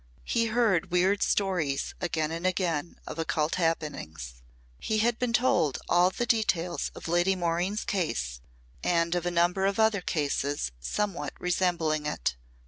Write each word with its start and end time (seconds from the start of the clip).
He 0.25 0.47
heard 0.47 0.89
weird 0.89 1.21
stories 1.21 1.93
again 2.01 2.31
and 2.31 2.43
again 2.47 2.99
of 3.05 3.19
occult 3.19 3.53
happenings. 3.61 4.41
He 4.79 4.97
had 4.97 5.19
been 5.19 5.31
told 5.31 5.77
all 5.87 6.09
the 6.09 6.25
details 6.25 6.89
of 6.95 7.07
Lady 7.07 7.35
Maureen's 7.35 7.85
case 7.85 8.41
and 8.83 9.13
of 9.13 9.27
a 9.27 9.29
number 9.29 9.67
of 9.67 9.79
other 9.79 10.01
cases 10.01 10.71
somewhat 10.79 11.33
resembling 11.39 12.07
it. 12.07 12.35